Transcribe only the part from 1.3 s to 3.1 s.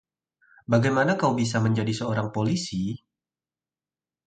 bisa menjadi seorang polisi?